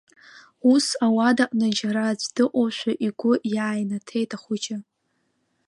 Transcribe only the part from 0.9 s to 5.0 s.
ауадаҟны џьара аӡә дыҟоушәа игәы иааинаҭеит ахәыҷы.